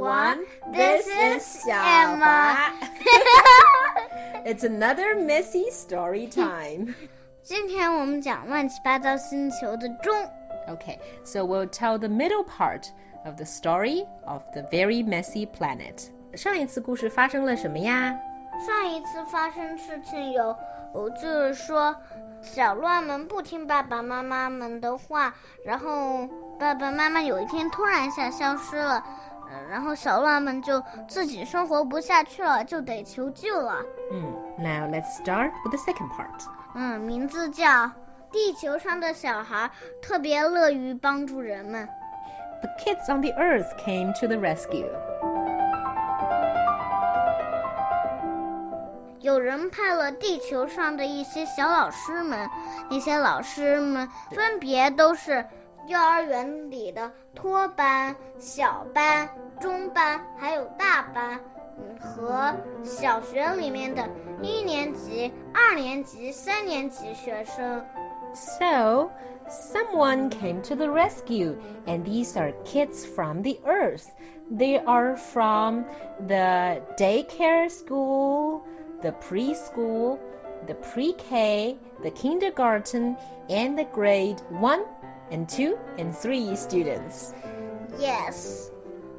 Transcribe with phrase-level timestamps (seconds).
[0.00, 0.46] everyone.
[0.72, 2.72] This is Emma.
[4.46, 6.94] it's another messy story time.
[7.42, 10.14] 今天我们讲乱七八糟星球的钟。
[10.66, 12.88] Okay, so we'll tell the middle part
[13.26, 16.08] of the story of the very messy planet.
[16.34, 18.18] 上一次故事发生了什么呀？
[18.66, 20.56] 上一次发生事情有，
[21.10, 21.94] 就是说
[22.40, 26.26] 小乱们不听爸爸妈妈们的话，然后
[26.58, 29.04] 爸爸妈妈有一天突然一下消失了，
[29.68, 33.76] 然后小乱们就自己生活不下去了，就得求救了。
[34.12, 36.46] 嗯，Now let's start with the second part.
[36.74, 37.64] 嗯，名字叫《
[38.30, 39.70] 地球上的小孩
[40.02, 41.86] 特别乐于帮助人们》。
[42.60, 44.86] The kids on the Earth came to the rescue.
[49.20, 52.48] 有人派了地球上的一些小老师们，
[52.88, 55.44] 那些老师们分别都是
[55.86, 59.28] 幼儿园里的托班、小班、
[59.60, 61.38] 中班，还有大班，
[61.78, 64.08] 嗯，和小学里面的
[64.42, 67.84] 一年级、二年级、三年级学生。
[68.34, 69.10] So,
[69.48, 74.08] someone came to the rescue, and these are kids from the earth.
[74.50, 75.84] They are from
[76.26, 78.62] the daycare school
[79.02, 80.18] the preschool,
[80.66, 83.16] the pre K, the kindergarten,
[83.48, 84.80] and the grade 1
[85.31, 87.31] and two and three students.
[87.97, 88.69] Yes.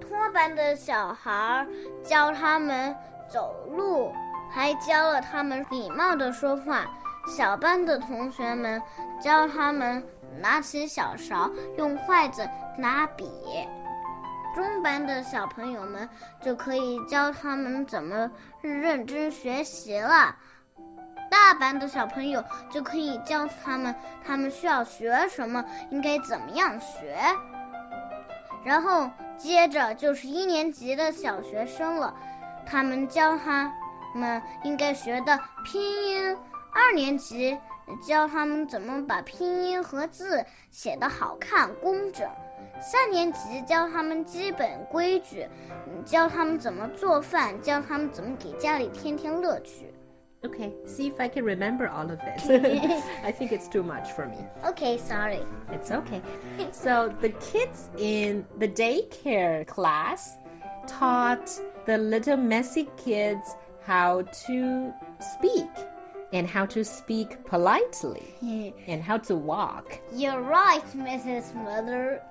[0.00, 1.66] 托班的小孩
[2.04, 2.94] 教他们
[3.28, 4.12] 走路，
[4.50, 6.86] 还教了他们礼貌的说话。
[7.26, 8.80] 小班的同学们
[9.20, 10.02] 教他们
[10.40, 12.46] 拿起小勺，用筷子
[12.76, 13.26] 拿笔。
[14.54, 16.08] 中班的小朋友们
[16.40, 18.30] 就可以教他们怎么
[18.60, 20.36] 认真学习了，
[21.34, 23.92] 大班的小朋友就可以教他们
[24.24, 27.18] 他们需要学什么，应该怎么样学。
[28.64, 32.14] 然后接着就是一年级的小学生了，
[32.64, 33.68] 他们教他
[34.14, 36.36] 们应该学的拼音。
[36.72, 37.58] 二年级
[38.00, 42.30] 教他们怎么把拼音和字写得好看工整。
[42.80, 45.48] 三年级教他们基本规矩，
[46.06, 49.92] 教他们怎么做饭，教他们怎么给家里添添乐趣。
[50.44, 52.42] Okay, see if I can remember all of it.
[53.24, 54.36] I think it's too much for me.
[54.66, 55.40] Okay, sorry.
[55.70, 56.20] It's okay.
[56.72, 60.36] So the kids in the daycare class
[60.86, 61.50] taught
[61.86, 65.70] the little messy kids how to speak
[66.32, 70.00] and how to speak politely and how to walk.
[70.12, 71.54] You're right, Mrs.
[71.54, 72.22] Mother.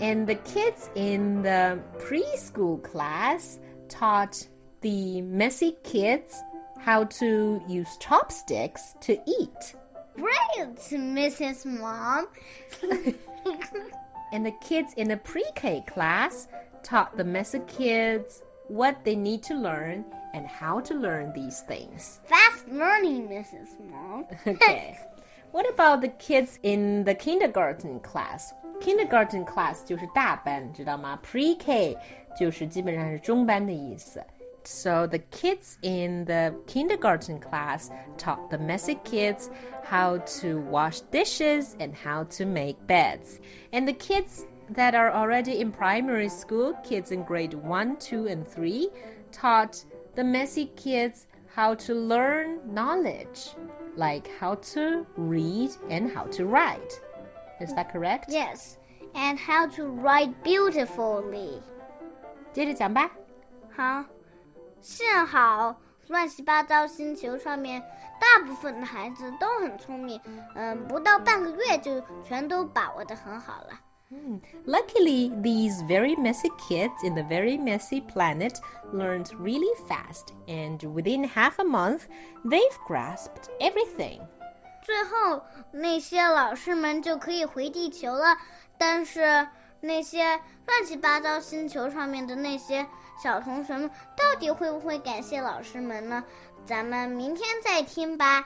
[0.00, 3.58] and the kids in the preschool class
[3.88, 4.46] taught
[4.85, 6.41] the messy kids
[6.79, 9.75] how to use chopsticks to eat.
[10.15, 11.65] Great, Mrs.
[11.65, 12.27] Mom.
[14.31, 16.47] and the kids in the pre K class
[16.83, 22.19] taught the messy kids what they need to learn and how to learn these things.
[22.25, 23.79] Fast learning, Mrs.
[23.91, 24.25] Mom.
[24.47, 24.97] okay.
[25.51, 28.53] What about the kids in the kindergarten class?
[28.79, 31.19] Kindergarten class 就是大班，知道吗？
[31.21, 31.95] Pre-K
[32.39, 34.23] 就是基本上是中班的意思。
[34.65, 39.49] So the kids in the kindergarten class taught the messy kids
[39.83, 43.39] how to wash dishes and how to make beds.
[43.73, 48.47] And the kids that are already in primary school, kids in grade 1, 2, and
[48.47, 48.89] 3,
[49.31, 49.83] taught
[50.15, 53.55] the messy kids how to learn knowledge,
[53.95, 57.01] like how to read and how to write.
[57.59, 58.25] Is that correct?
[58.29, 58.77] Yes,
[59.15, 61.61] and how to write beautifully.
[62.53, 63.09] 接着讲吧。
[63.75, 64.03] 好，
[64.85, 65.75] 幸好
[66.07, 67.81] 乱七八糟星球上面
[68.19, 70.19] 大部分的孩子都很聪明，
[70.55, 73.79] 嗯，不到半个月就全都把握的很好了。
[74.09, 74.41] Hmm.
[74.65, 78.59] Luckily, these very messy kids in the very messy planet
[78.91, 82.01] learned really fast, and within half a month,
[82.43, 84.19] they've grasped everything.
[84.83, 85.41] 最后，
[85.71, 88.37] 那些老师们就可以回地球了。
[88.77, 89.47] 但是，
[89.79, 92.85] 那些乱七八糟星球上面的那些
[93.21, 96.23] 小同学们，到底会不会感谢老师们呢？
[96.65, 98.45] 咱们明天再听吧。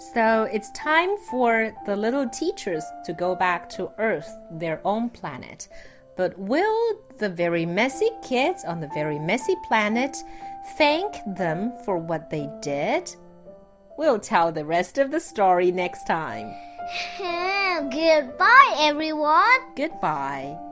[0.00, 5.68] so it's time for the little teachers to go back to Earth, their own planet.
[6.16, 10.16] But will the very messy kids on the very messy planet
[10.78, 13.14] thank them for what they did?
[13.98, 16.54] We'll tell the rest of the story next time.
[17.90, 19.74] Goodbye, everyone.
[19.76, 20.63] Goodbye.